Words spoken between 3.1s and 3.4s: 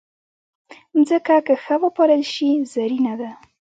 ده.